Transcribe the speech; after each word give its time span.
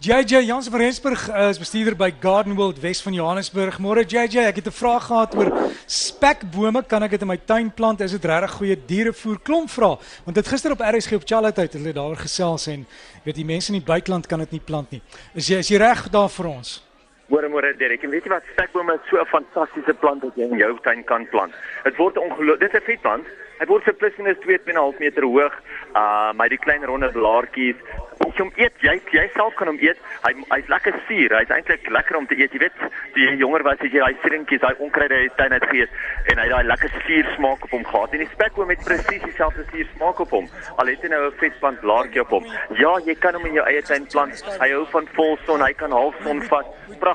JJ 0.00 0.44
Jansen 0.46 0.70
van 0.70 0.80
Rensburg 0.80 1.30
uh, 1.30 1.48
is 1.48 1.58
bestuurder 1.58 1.96
by 1.96 2.14
Garden 2.20 2.54
World 2.54 2.78
Wes 2.78 3.00
van 3.02 3.12
Johannesburg. 3.12 3.80
Môre 3.82 4.04
JJ, 4.06 4.44
ek 4.46 4.60
het 4.62 4.68
'n 4.70 4.70
vraag 4.70 5.06
gehad 5.10 5.34
oor 5.34 5.50
spekbome. 5.86 6.86
Kan 6.86 7.02
ek 7.02 7.10
dit 7.10 7.20
in 7.20 7.26
my 7.26 7.36
tuin 7.36 7.74
plant? 7.74 8.00
Is 8.00 8.10
dit 8.14 8.24
regtig 8.24 8.50
goeie 8.50 8.78
dierevoer? 8.86 9.40
Klomp 9.42 9.70
vra. 9.70 9.98
Want 10.24 10.34
dit 10.34 10.46
gister 10.46 10.70
op 10.70 10.80
RSG 10.80 11.12
op 11.12 11.26
Chalat 11.26 11.58
uit, 11.58 11.72
hulle 11.72 11.92
daaroor 11.92 12.16
gesels 12.16 12.66
en 12.66 12.86
weet 13.24 13.34
die 13.34 13.44
mense 13.44 13.72
in 13.72 13.78
die 13.80 13.86
buiteland 13.86 14.26
kan 14.26 14.38
dit 14.38 14.50
nie 14.50 14.60
plant 14.60 14.90
nie. 14.90 15.02
Is 15.34 15.48
jy 15.48 15.58
is 15.58 15.68
jy 15.68 15.76
reg 15.76 16.08
daar 16.10 16.30
vir 16.30 16.46
ons? 16.46 16.87
Môre 17.28 17.48
môre 17.52 17.74
Derek, 17.76 18.04
en 18.04 18.12
weet 18.14 18.24
jy 18.24 18.30
wat 18.32 18.46
spekbome 18.54 18.94
is 18.96 19.04
so 19.10 19.20
'n 19.20 19.28
fantastiese 19.28 19.94
plant 20.00 20.22
wat 20.24 20.36
jy 20.36 20.48
in 20.48 20.56
jou 20.56 20.78
tuin 20.80 21.04
kan 21.04 21.26
plant. 21.28 21.52
Dit 21.84 21.96
word 21.96 22.16
ongelooflik. 22.16 22.60
Dit 22.60 22.74
is 22.74 22.80
'n 22.80 22.84
vetplant. 22.86 23.26
Hy 23.58 23.66
word 23.66 23.84
so 23.84 23.92
plus 23.92 24.14
minus 24.18 24.38
2.5 24.46 25.00
meter 25.02 25.24
hoog. 25.26 25.54
Uh 25.94 26.32
my 26.32 26.48
die 26.48 26.58
klein 26.62 26.84
ronde 26.86 27.10
blaartjies. 27.10 27.76
Jy 28.18 28.44
hom 28.44 28.52
eet, 28.56 28.74
jy 28.86 28.94
jy 29.12 29.24
self 29.34 29.54
kan 29.58 29.66
hom 29.66 29.78
eet. 29.82 29.98
Hy 30.22 30.32
hy's 30.52 30.68
lekker 30.70 30.94
suur. 31.08 31.34
Hy's 31.34 31.50
eintlik 31.50 31.88
lekker 31.90 32.16
om 32.16 32.26
te 32.30 32.36
eet. 32.38 32.52
Jy 32.54 32.60
weet, 32.62 32.76
toe 33.14 33.22
jy 33.24 33.34
jonger 33.40 33.64
was, 33.66 33.80
het 33.82 33.92
jy 33.92 33.98
daai 33.98 34.16
suurentjies, 34.22 34.60
daai 34.62 34.78
onkruide 34.78 35.14
uit 35.14 35.36
tuin 35.36 35.52
uit 35.52 35.66
geëet 35.72 35.90
en 36.30 36.38
hy 36.38 36.48
daai 36.48 36.64
lekker 36.70 36.90
suur 37.06 37.26
smaak 37.34 37.64
op 37.66 37.74
hom 37.74 37.84
gehad. 37.84 38.14
En 38.14 38.22
die 38.22 38.30
spekboom 38.30 38.70
het 38.70 38.84
presies 38.84 39.22
dieselfde 39.26 39.66
suur 39.72 39.90
smaak 39.96 40.22
op 40.22 40.30
hom. 40.30 40.46
Al 40.78 40.92
het 40.92 41.02
hy 41.02 41.08
nou 41.08 41.22
'n 41.26 41.38
vetplant 41.42 41.80
blaartjie 41.80 42.22
op 42.22 42.30
hom. 42.30 42.44
Ja, 42.78 42.92
jy 43.04 43.14
kan 43.14 43.34
hom 43.34 43.46
in 43.46 43.58
jou 43.58 43.66
eie 43.66 43.82
tuin 43.82 44.06
plant. 44.06 44.44
Hy 44.60 44.70
hou 44.70 44.86
van 44.86 45.06
volson. 45.18 45.60
Hy 45.60 45.72
kan 45.72 45.90
halfson 45.90 46.42
vat. 46.42 46.66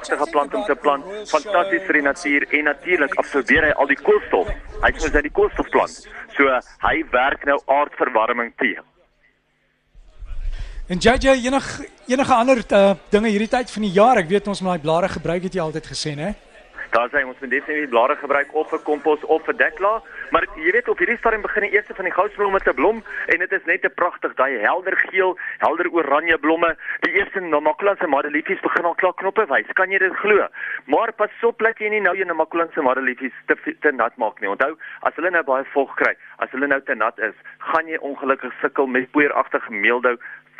Pragtige 0.04 0.32
plant 0.32 0.54
om 0.54 0.64
te 0.68 0.76
plant. 0.76 1.04
Fantasties 1.32 1.84
vir 1.88 1.98
die 2.00 2.04
natuur 2.04 2.46
en 2.58 2.66
natuurlik 2.68 3.14
absorbeer 3.22 3.70
hy 3.70 3.76
al 3.80 3.88
die 3.88 4.00
koolstof. 4.02 4.50
Hy 4.84 4.90
is 4.92 5.06
mos 5.06 5.16
'n 5.16 5.30
koolstofplant. 5.32 6.08
So 6.36 6.60
hy 6.88 6.96
werk 7.12 7.46
nou 7.46 7.60
aardverwarming 7.66 8.52
teen. 8.58 8.84
En 10.92 10.98
JJ 11.00 11.28
enige 11.48 11.88
enige 12.08 12.34
ander 12.34 12.58
uh, 12.58 12.96
dinge 13.10 13.30
hierdie 13.30 13.48
tyd 13.48 13.72
van 13.72 13.82
die 13.82 13.92
jaar, 13.92 14.18
ek 14.18 14.28
weet 14.28 14.48
ons 14.48 14.62
moet 14.62 14.76
daai 14.76 14.84
blare 14.84 15.08
gebruik 15.08 15.44
het 15.44 15.54
jy 15.54 15.62
altyd 15.62 15.88
gesê, 15.88 16.16
né? 16.16 16.36
Daar 16.94 17.10
sê 17.10 17.24
ons 17.26 17.40
moet 17.42 17.50
definitief 17.50 17.90
blare 17.90 18.16
gebruik 18.22 18.52
of 18.54 18.68
vir 18.70 18.82
kompos 18.86 19.22
of 19.34 19.42
vir 19.48 19.56
dekla, 19.58 19.94
maar 20.30 20.46
jy 20.62 20.74
weet 20.76 20.90
op 20.92 21.00
hierdie 21.02 21.16
stadium 21.18 21.42
begin 21.42 21.66
die 21.66 21.72
eerste 21.74 21.96
van 21.98 22.06
die 22.06 22.14
goudblomme 22.14 22.60
te 22.62 22.74
blom 22.78 23.00
en 23.34 23.42
dit 23.42 23.56
is 23.58 23.66
net 23.66 23.82
te 23.82 23.90
pragtig, 23.90 24.36
daai 24.38 24.60
helder 24.62 24.94
geel, 25.08 25.34
helder 25.64 25.90
oranje 25.90 26.38
blomme. 26.44 26.70
Die 27.02 27.16
eerste 27.18 27.42
Namakolanse 27.42 28.06
madeliefies 28.14 28.62
begin 28.62 28.86
al 28.86 28.94
klaar 29.02 29.18
knoppe 29.24 29.48
wys. 29.50 29.74
Kan 29.80 29.90
jy 29.90 30.04
dit 30.06 30.20
glo? 30.22 30.46
Maar 30.94 31.16
pas 31.18 31.48
op 31.50 31.66
dat 31.66 31.82
jy 31.82 31.90
nie 31.96 32.04
nou 32.06 32.14
jou 32.20 32.30
Namakolanse 32.30 32.86
madeliefies 32.86 33.42
te 33.50 33.58
te 33.82 33.96
nat 33.98 34.14
maak 34.22 34.38
nie. 34.38 34.54
Onthou, 34.54 34.78
as 35.10 35.18
hulle 35.18 35.34
nou 35.34 35.42
baie 35.50 35.66
vog 35.74 35.98
kry, 35.98 36.14
as 36.46 36.54
hulle 36.54 36.70
nou 36.70 36.82
te 36.86 36.94
nat 36.94 37.18
is, 37.26 37.34
gaan 37.74 37.90
jy 37.90 37.98
ongelukkig 38.06 38.54
sukkel 38.62 38.86
met 38.86 39.10
poeieragtige 39.18 39.74
meeldou 39.74 40.14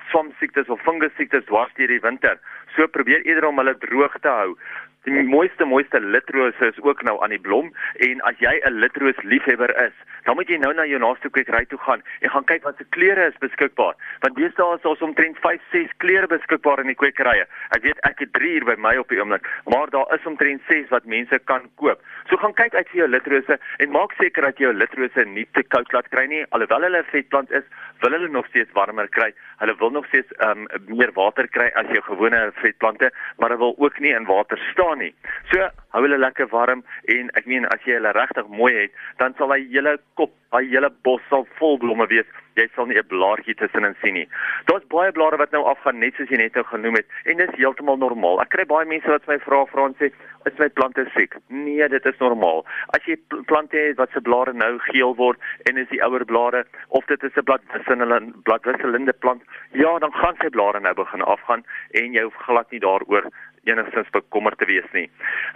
swamsiektes 0.10 0.70
of 0.70 0.82
fungussiektes 0.82 1.46
dwars 1.46 1.74
deur 1.78 1.92
die 1.92 2.02
winter. 2.04 2.40
So 2.76 2.88
probeer 2.88 3.26
eerder 3.26 3.48
om 3.48 3.58
hulle 3.62 3.78
droog 3.78 4.18
te 4.22 4.28
hou. 4.28 4.58
Die 5.04 5.24
mooiste 5.28 5.66
mooiste 5.68 6.00
litrose 6.00 6.70
is 6.72 6.78
ook 6.80 7.02
nou 7.04 7.18
aan 7.24 7.34
die 7.36 7.42
blom 7.46 7.74
en 8.08 8.22
as 8.30 8.38
jy 8.40 8.54
'n 8.64 8.80
litroos 8.80 9.20
liefhebber 9.24 9.74
is, 9.84 9.92
dan 10.24 10.36
moet 10.36 10.48
jy 10.48 10.58
nou 10.58 10.74
na 10.74 10.86
jou 10.86 11.00
naaste 11.00 11.30
kwekery 11.30 11.66
toe 11.66 11.80
gaan 11.80 12.02
en 12.22 12.30
gaan 12.30 12.46
kyk 12.46 12.64
wat 12.64 12.78
se 12.78 12.86
kleure 12.96 13.26
is 13.28 13.38
beskikbaar. 13.44 13.96
Want 14.24 14.36
deesdae 14.36 14.76
is 14.76 14.82
daar 14.82 15.04
omtrent 15.04 15.38
5, 15.44 15.62
6 15.72 15.92
kleure 15.98 16.28
beskikbaar 16.28 16.80
in 16.80 16.88
die 16.88 16.96
kwekerye. 16.96 17.46
Ek 17.76 17.84
weet 17.84 18.00
ek 18.08 18.20
het 18.20 18.32
3 18.34 18.52
hier 18.52 18.66
by 18.66 18.76
my 18.78 18.96
op 18.98 19.10
die 19.10 19.20
oomblik, 19.20 19.44
maar 19.68 19.90
daar 19.90 20.08
is 20.16 20.26
omtrent 20.26 20.62
6 20.70 20.88
wat 20.90 21.06
mense 21.06 21.40
kan 21.52 21.68
koop. 21.76 22.00
So 22.30 22.38
gaan 22.38 22.54
kyk 22.54 22.74
uit 22.74 22.90
vir 22.90 23.00
jou 23.04 23.08
litrose 23.10 23.60
en 23.78 23.92
maak 23.92 24.16
seker 24.22 24.42
dat 24.42 24.58
jy 24.58 24.70
jou 24.70 24.74
litrose 24.74 25.26
nie 25.26 25.48
te 25.52 25.64
koud 25.64 25.92
laat 25.92 26.08
kry 26.16 26.26
nie. 26.26 26.46
Alhoewel 26.52 26.88
hulle 26.88 27.04
'n 27.04 27.12
vetplant 27.12 27.52
is, 27.52 27.68
wil 28.00 28.12
hulle 28.12 28.30
nog 28.30 28.48
steeds 28.48 28.72
warmer 28.72 29.08
kry. 29.10 29.34
Hulle 29.60 29.76
wil 29.80 29.92
nog 29.92 30.06
steeds 30.08 30.32
um, 30.40 30.68
meer 30.88 31.12
water 31.12 31.48
kry 31.48 31.72
as 31.76 31.88
jou 31.92 32.02
gewone 32.02 32.52
vetplante, 32.64 33.12
maar 33.38 33.54
hulle 33.54 33.62
wil 33.62 33.76
ook 33.86 34.00
nie 34.04 34.14
in 34.16 34.28
water 34.30 34.60
staan 34.72 35.04
nie. 35.04 35.14
So 35.52 35.70
hou 35.96 36.04
hulle 36.06 36.20
lekker 36.22 36.50
warm 36.54 36.84
en 37.12 37.32
ek 37.40 37.50
meen 37.50 37.68
as 37.74 37.84
jy 37.88 38.00
hulle 38.00 38.16
regtig 38.16 38.50
mooi 38.50 38.74
het, 38.78 38.96
dan 39.22 39.36
sal 39.38 39.54
hy 39.54 39.62
hele 39.74 39.98
kop, 40.20 40.34
hy 40.54 40.64
hele 40.70 40.90
bos 41.06 41.22
sal 41.30 41.46
vol 41.60 41.78
blomme 41.82 42.08
wees. 42.12 42.30
Jy 42.56 42.68
sal 42.76 42.86
nie 42.86 43.00
'n 43.00 43.10
blaartjie 43.10 43.56
tussenin 43.58 43.96
sien 44.02 44.14
nie. 44.14 44.28
Daar's 44.70 44.86
baie 44.94 45.12
blare 45.12 45.38
wat 45.38 45.52
nou 45.52 45.64
afgaan 45.66 46.00
net 46.00 46.14
soos 46.16 46.30
jy 46.30 46.38
net 46.38 46.56
nou 46.56 46.64
genoem 46.64 46.96
het 46.96 47.08
en 47.26 47.38
dis 47.38 47.56
heeltemal 47.58 47.98
normaal. 47.98 48.42
Ek 48.42 48.50
kry 48.50 48.66
baie 48.66 48.86
mense 48.86 49.10
wat 49.10 49.28
my 49.28 49.40
vra 49.40 49.66
vra 49.66 49.86
en 49.86 49.96
sê, 49.96 50.12
"Is 50.46 50.60
my 50.60 50.70
plante 50.70 51.06
siek?" 51.16 51.34
Nee, 51.50 51.88
dit 51.90 52.06
is 52.06 52.20
normaal. 52.20 52.66
As 52.94 53.02
jy 53.06 53.18
plante 53.48 53.78
het 53.78 53.98
wat 53.98 54.12
se 54.12 54.22
blare 54.22 54.54
nou 54.54 54.78
geel 54.80 55.16
word 55.16 55.40
en 55.70 55.78
is 55.78 55.90
die 55.90 56.04
ouer 56.04 56.26
blare 56.26 56.66
of 56.90 57.06
dit 57.08 57.24
is 57.24 57.36
'n 57.36 57.44
bladwisselende 57.44 58.34
bladwisselende 58.44 59.14
plant, 59.14 59.42
ja, 59.72 60.00
dan 60.00 60.14
gaan 60.14 60.36
sy 60.42 60.50
blare 60.50 60.80
nou 60.80 60.94
begin 60.94 61.22
afgaan 61.22 61.64
en 61.92 62.14
jy 62.14 62.22
hoef 62.22 62.36
glad 62.36 62.72
nie 62.72 62.80
daaroor 62.80 63.32
enigstens 63.64 64.10
bekommerd 64.10 64.58
te 64.58 64.66
wees 64.66 64.88
nie. 64.92 65.10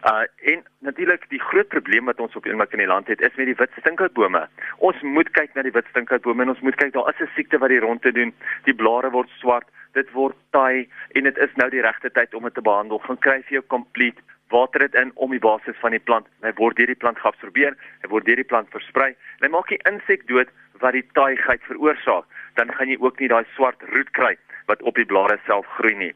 Uh 0.10 0.24
en 0.54 0.64
natuurlik 0.80 1.26
die 1.30 1.42
groot 1.50 1.68
probleem 1.68 2.06
wat 2.06 2.20
ons 2.24 2.36
op 2.36 2.46
eendag 2.46 2.72
in 2.72 2.84
die 2.84 2.92
land 2.92 3.08
het 3.12 3.22
is 3.22 3.36
met 3.36 3.50
die 3.50 3.58
wit 3.60 3.74
stinkhoutbome. 3.80 4.46
Ons 4.78 5.02
moet 5.02 5.30
kyk 5.36 5.56
na 5.56 5.66
die 5.68 5.76
wit 5.76 5.90
stinkhoutbome 5.92 6.46
en 6.46 6.54
ons 6.56 6.64
moet 6.66 6.80
kyk 6.80 6.94
daar 6.94 7.10
is 7.14 7.22
'n 7.26 7.36
siekte 7.36 7.58
wat 7.58 7.70
hier 7.70 7.86
rond 7.88 8.02
te 8.02 8.12
doen. 8.12 8.34
Die 8.64 8.76
blare 8.76 9.12
word 9.12 9.30
swart, 9.40 9.68
dit 9.94 10.12
word 10.12 10.36
taai 10.52 10.88
en 11.16 11.24
dit 11.24 11.38
is 11.38 11.56
nou 11.56 11.70
die 11.70 11.82
regte 11.82 12.10
tyd 12.10 12.34
om 12.34 12.44
dit 12.44 12.54
te 12.54 12.62
behandel. 12.62 13.00
Gaan 13.00 13.20
kry 13.20 13.42
vir 13.44 13.60
jou 13.60 13.66
complete 13.68 14.22
water 14.50 14.80
dit 14.80 14.96
in 14.96 15.12
om 15.16 15.32
die 15.32 15.40
basis 15.40 15.76
van 15.80 15.92
die 15.92 16.00
plant. 16.00 16.28
Hy 16.42 16.54
word 16.56 16.76
deur 16.78 16.88
die 16.88 17.02
plant 17.04 17.20
geabsorbeer, 17.20 17.76
hy 18.02 18.08
word 18.10 18.26
deur 18.26 18.36
die 18.36 18.52
plant 18.52 18.70
versprei. 18.70 19.16
Hy 19.42 19.48
maak 19.48 19.68
die 19.68 19.84
insek 19.84 20.28
dood 20.28 20.48
wat 20.80 20.94
die 20.94 21.08
taaiheid 21.14 21.62
veroorsaak. 21.64 22.26
Dan 22.56 22.74
gaan 22.74 22.90
jy 22.90 22.98
ook 23.00 23.20
nie 23.20 23.28
daai 23.28 23.46
swart 23.56 23.82
roet 23.92 24.12
kry 24.12 24.38
wat 24.68 24.82
op 24.82 24.96
die 24.96 25.06
blare 25.06 25.40
self 25.46 25.68
groei 25.78 25.96
nie. 25.96 26.14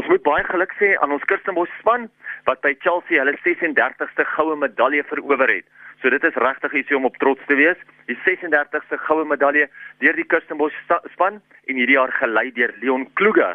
Ons 0.00 0.08
moet 0.10 0.22
baie 0.26 0.44
geluk 0.44 0.72
sê 0.80 0.94
aan 1.00 1.12
ons 1.14 1.24
Kirstenbosch 1.30 1.72
span 1.80 2.08
wat 2.48 2.60
by 2.64 2.74
Chelsea 2.84 3.22
hulle 3.22 3.36
36ste 3.44 4.26
goue 4.36 4.56
medalje 4.60 5.04
verower 5.10 5.50
het. 5.50 5.66
So 6.02 6.10
dit 6.12 6.24
is 6.24 6.40
regtig 6.44 6.74
iets 6.80 6.92
om 6.92 7.08
op 7.08 7.16
trots 7.22 7.40
te 7.48 7.56
wees. 7.56 7.80
Die 8.10 8.18
36ste 8.26 8.98
goue 9.06 9.24
medalje 9.24 9.68
deur 10.04 10.18
die 10.18 10.26
Kirstenbosch 10.28 10.76
span 11.14 11.40
en 11.40 11.80
hierdie 11.80 11.96
jaar 11.96 12.12
gelei 12.20 12.50
deur 12.52 12.74
Leon 12.82 13.08
Kluge. 13.14 13.54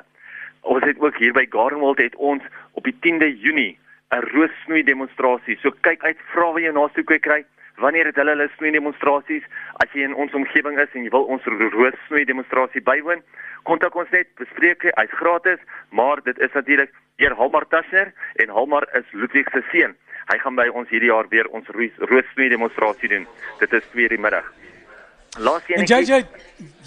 Ons 0.61 0.83
het 0.83 0.99
ook 0.99 1.17
hier 1.21 1.33
by 1.33 1.45
Gardenwold 1.49 2.01
het 2.01 2.15
ons 2.15 2.43
op 2.73 2.83
die 2.83 2.95
10de 3.05 3.29
Junie 3.43 3.77
'n 4.11 4.25
roossnoei 4.33 4.83
demonstrasie. 4.83 5.57
So 5.61 5.71
kyk 5.81 6.03
uit, 6.03 6.17
vra 6.33 6.53
wie 6.53 6.65
jy 6.65 6.71
naaste 6.73 7.03
toe 7.03 7.19
kry. 7.19 7.43
Wanneer 7.79 8.09
het 8.09 8.17
hulle 8.19 8.35
hulle 8.35 8.49
snoei 8.55 8.71
demonstrasies? 8.75 9.45
As 9.83 9.91
jy 9.95 10.03
in 10.07 10.15
ons 10.19 10.33
omgewing 10.35 10.79
is 10.81 10.91
en 10.97 11.05
jy 11.05 11.11
wil 11.13 11.27
ons 11.31 11.45
roossnoei 11.47 12.25
demonstrasie 12.27 12.83
bywoon, 12.83 13.23
kontak 13.69 13.95
ons 13.95 14.11
net, 14.15 14.27
bespreek 14.41 14.83
hy, 14.87 14.93
hy's 14.97 15.15
gratis, 15.21 15.63
maar 15.95 16.21
dit 16.25 16.37
is 16.43 16.53
natuurlik 16.55 16.93
deur 17.21 17.35
Halmar 17.39 17.67
Tasner 17.71 18.13
en 18.43 18.55
Halmar 18.55 18.87
is 18.99 19.07
Ludwig 19.15 19.51
se 19.55 19.63
seun. 19.71 19.95
Hy 20.29 20.37
gaan 20.43 20.59
by 20.59 20.67
ons 20.77 20.89
hierdie 20.93 21.09
jaar 21.09 21.27
weer 21.31 21.47
ons 21.55 21.67
roossnoei 21.73 22.49
demonstrasie 22.51 23.09
doen. 23.09 23.27
Dit 23.59 23.73
is 23.73 23.85
2:00 23.95 24.15
die 24.15 24.21
middag. 24.21 24.45
Laat 25.37 25.63
sien 25.65 25.81
ek. 25.81 25.89
JJ, 25.89 26.23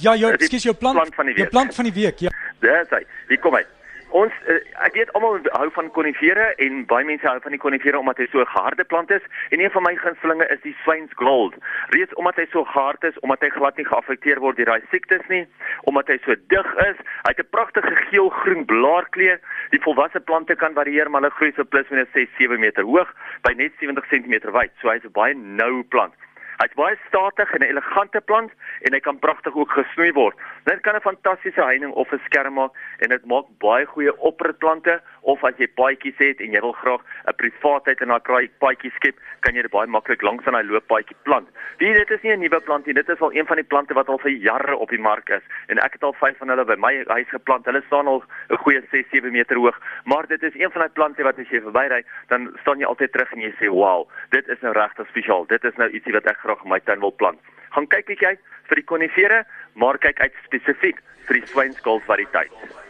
ja, 0.03 0.15
jou, 0.17 0.33
skus 0.39 0.67
jou 0.67 0.75
plan, 0.75 0.95
plan 0.95 1.13
van 1.15 1.27
die 1.27 1.35
week. 1.35 1.45
Jou 1.45 1.51
plan 1.51 1.73
van 1.73 1.85
die 1.85 1.95
week, 1.95 2.19
ja. 2.27 2.31
Dis 2.61 2.91
hy. 2.91 3.05
Wie 3.29 3.39
kom 3.39 3.55
hy? 3.55 3.65
Ons 4.13 4.33
uh, 4.45 4.59
ek 4.85 4.97
weet 4.99 5.11
almal 5.17 5.39
hou 5.57 5.69
van 5.73 5.87
konifere 5.97 6.51
en 6.61 6.83
baie 6.91 7.05
mense 7.09 7.25
hou 7.25 7.39
van 7.41 7.55
die 7.55 7.61
konifere 7.61 7.97
omdat 7.99 8.19
hy 8.21 8.27
so 8.29 8.43
'n 8.43 8.51
geharde 8.53 8.85
plant 8.85 9.11
is 9.11 9.25
en 9.51 9.61
een 9.61 9.73
van 9.73 9.83
my 9.83 9.95
gunstelinge 9.97 10.47
is 10.53 10.61
die 10.61 10.77
Swains 10.83 11.13
Gold. 11.17 11.55
Reeds 11.97 12.15
omdat 12.21 12.37
hy 12.37 12.47
so 12.53 12.65
gehard 12.65 13.05
is, 13.05 13.19
omdat 13.21 13.41
hy 13.41 13.49
glad 13.49 13.77
nie 13.77 13.89
geaffekteer 13.89 14.41
word 14.45 14.57
deur 14.57 14.69
daai 14.73 14.85
siektes 14.91 15.25
nie, 15.29 15.47
omdat 15.89 16.09
hy 16.13 16.19
so 16.25 16.37
dig 16.53 16.69
is, 16.89 16.99
hy 17.25 17.33
het 17.33 17.41
'n 17.41 17.51
pragtige 17.57 17.97
geel-groen 18.11 18.65
blaarkleur. 18.65 19.41
Die 19.71 19.81
volwasse 19.81 20.21
plante 20.21 20.55
kan 20.55 20.75
varieer, 20.75 21.11
maar 21.11 21.23
hulle 21.23 21.35
groei 21.39 21.53
so 21.57 21.65
plus 21.65 21.89
minus 21.89 22.13
6-7 22.13 22.59
meter 22.59 22.85
hoog 22.85 23.09
by 23.43 23.53
net 23.57 23.73
70 23.81 24.05
cm 24.13 24.53
wyd. 24.53 24.73
So 24.81 24.89
hy's 24.89 25.05
'n 25.05 25.13
baie 25.13 25.35
nou 25.35 25.83
plant. 25.89 26.13
Hy's 26.61 26.75
baie 26.75 26.97
statig 27.07 27.53
en 27.55 27.61
'n 27.61 27.71
elegante 27.71 28.21
plant 28.21 28.53
en 28.83 28.93
hy 28.93 29.01
kan 29.01 29.19
pragtig 29.19 29.55
ook 29.55 29.71
gesnoei 29.71 30.13
word. 30.13 30.37
Dit 30.65 30.81
kan 30.81 30.95
'n 30.97 31.01
fantastiese 31.01 31.65
heining 31.65 31.93
of 31.93 32.13
'n 32.13 32.21
skerm 32.25 32.55
maak 32.55 32.73
en 32.99 33.09
dit 33.09 33.25
maak 33.27 33.47
baie 33.59 33.87
goeie 33.87 34.21
opperplante 34.21 35.01
of 35.23 35.43
as 35.45 35.59
jy 35.59 35.69
paadjies 35.79 36.19
het 36.19 36.41
en 36.43 36.55
jy 36.55 36.61
wil 36.61 36.73
graag 36.73 37.03
'n 37.27 37.37
privaatheid 37.37 38.01
in 38.01 38.09
daai 38.09 38.49
paadjie 38.59 38.93
skep, 38.97 39.17
kan 39.41 39.55
jy 39.55 39.63
dit 39.63 39.71
baie 39.71 39.87
maklik 39.87 40.23
langs 40.23 40.47
aan 40.47 40.55
daai 40.55 40.67
looppaadjie 40.67 41.17
plant. 41.23 41.49
Wie 41.79 41.93
dit 41.93 42.11
is 42.11 42.23
nie 42.23 42.33
'n 42.33 42.41
nuwe 42.41 42.61
plant 42.61 42.87
nie, 42.87 42.95
dit 42.95 43.09
is 43.09 43.21
al 43.21 43.33
een 43.33 43.47
van 43.47 43.57
die 43.57 43.65
plante 43.65 43.95
wat 43.95 44.09
al 44.09 44.19
vir 44.19 44.31
jare 44.31 44.77
op 44.77 44.89
die 44.89 44.99
mark 44.99 45.29
is 45.29 45.43
en 45.69 45.79
ek 45.79 45.93
het 45.93 46.03
al 46.03 46.15
vyf 46.15 46.37
van 46.39 46.49
hulle 46.49 46.65
by 46.65 46.77
my 46.77 47.05
huis 47.07 47.29
geplant. 47.29 47.65
Hulle 47.65 47.83
staan 47.87 48.07
al 48.07 48.23
'n 48.51 48.57
goeie 48.57 48.83
6-7 48.91 49.31
meter 49.31 49.57
hoog, 49.57 49.79
maar 50.05 50.27
dit 50.27 50.43
is 50.43 50.55
een 50.55 50.71
van 50.71 50.81
daai 50.81 50.93
plante 50.93 51.23
wat 51.23 51.39
as 51.39 51.49
jy 51.49 51.61
verbyry, 51.61 52.05
dan 52.29 52.57
staan 52.61 52.79
jy 52.79 52.87
altyd 52.87 53.13
terug 53.13 53.33
en 53.33 53.41
jy 53.41 53.53
sê, 53.61 53.69
"Wow, 53.69 54.09
dit 54.31 54.49
is 54.49 54.61
nou 54.61 54.73
regtig 54.73 55.09
spesiaal. 55.09 55.47
Dit 55.47 55.65
is 55.65 55.77
nou 55.77 55.89
ietsie 55.91 56.13
wat 56.13 56.27
ek 56.27 56.39
graag 56.39 56.63
in 56.65 56.71
my 56.71 56.81
tuin 56.81 57.01
wil 57.01 57.13
plant." 57.13 57.41
Gaan 57.71 57.87
kyk 57.87 58.07
bietjie 58.07 58.27
uit 58.27 58.41
vir 58.69 58.77
die 58.77 58.85
konifere, 58.85 59.45
maar 59.75 59.99
kyk 59.99 60.21
uit 60.21 60.35
spesifiek 60.45 60.99
vir 61.27 61.35
die 61.35 61.47
swynskulp 61.47 62.03
variëteit. 62.03 62.82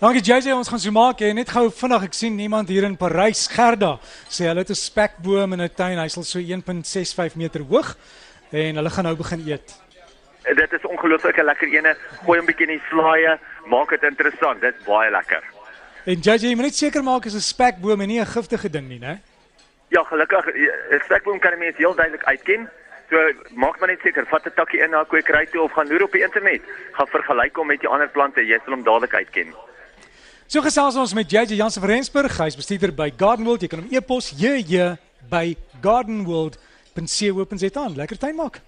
Dankie 0.00 0.22
JJ, 0.24 0.54
ons 0.56 0.68
gaan 0.72 0.80
so 0.80 0.92
maak 0.96 1.18
en 1.20 1.36
net 1.36 1.50
gou 1.52 1.66
vinnig, 1.76 2.04
ek 2.06 2.14
sien 2.16 2.32
niemand 2.32 2.70
hier 2.72 2.86
in 2.86 2.94
Parys, 2.96 3.42
Gerda. 3.52 3.98
Sê 4.32 4.46
hulle 4.48 4.62
het 4.64 4.70
'n 4.72 4.80
spekboom 4.80 5.52
in 5.52 5.60
'n 5.60 5.68
tuin, 5.76 5.98
hy 6.00 6.08
sal 6.08 6.24
so 6.24 6.38
1.65 6.38 7.36
meter 7.36 7.60
hoog 7.60 7.98
en 8.50 8.76
hulle 8.76 8.90
gaan 8.90 9.04
nou 9.04 9.14
begin 9.14 9.44
eet. 9.44 9.76
Eh, 10.44 10.56
dit 10.56 10.72
is 10.72 10.86
ongelooflik 10.88 11.36
'n 11.36 11.44
lekker 11.44 11.68
ene. 11.68 11.94
Gooi 12.24 12.38
hom 12.38 12.46
'n 12.46 12.50
bietjie 12.50 12.66
in 12.66 12.78
die 12.78 12.86
slaaië, 12.88 13.38
maak 13.66 13.90
dit 13.90 14.02
interessant. 14.02 14.60
Dit 14.60 14.74
is 14.74 14.84
baie 14.86 15.10
lekker. 15.10 15.42
En 16.06 16.16
JJ, 16.16 16.48
jy 16.48 16.54
moet 16.54 16.64
net 16.64 16.74
seker 16.74 17.02
maak 17.02 17.26
is 17.26 17.34
'n 17.34 17.40
spekboom 17.40 18.00
en 18.00 18.08
nie 18.08 18.20
'n 18.20 18.26
giftige 18.26 18.70
ding 18.70 18.88
nie, 18.88 19.00
né? 19.00 19.20
Ja, 19.88 20.02
gelukkig 20.04 20.46
eh, 20.46 20.96
'n 20.96 21.02
spekboom 21.04 21.38
kan 21.40 21.52
'n 21.52 21.58
mens 21.58 21.76
heel 21.76 21.94
duidelik 21.94 22.24
uitken. 22.24 22.70
So 23.10 23.16
maak 23.50 23.78
maar 23.78 23.88
net 23.88 24.00
seker, 24.00 24.26
vat 24.26 24.46
'n 24.46 24.52
takkie 24.54 24.80
in 24.80 24.90
na 24.90 25.00
'n 25.00 25.06
kwekery 25.06 25.46
toe 25.46 25.60
of 25.60 25.72
gaan 25.72 25.88
loer 25.88 26.04
op 26.04 26.12
die 26.12 26.22
internet. 26.22 26.62
Gaan 26.92 27.06
vergelyk 27.06 27.56
hom 27.56 27.66
met 27.66 27.80
die 27.80 27.88
ander 27.88 28.08
plante, 28.08 28.40
jy 28.40 28.58
sal 28.64 28.72
hom 28.74 28.82
dadelik 28.82 29.14
uitken. 29.14 29.54
So 30.50 30.58
gesels 30.58 30.96
ons 30.98 31.12
met 31.14 31.30
JJ 31.30 31.54
Jansen 31.60 31.78
van 31.78 31.92
Rensburg, 31.92 32.34
hy's 32.42 32.56
bestuurder 32.58 32.90
by 32.90 33.06
Gardenwold. 33.14 33.62
Jy 33.62 33.68
kan 33.70 33.84
hom 33.84 33.92
e-pos 33.94 34.32
JJ 34.34 34.98
by 35.30 35.54
gardenwold.co.za. 35.78 37.84
Lekker 37.94 38.18
tuin 38.18 38.34
maak. 38.34 38.58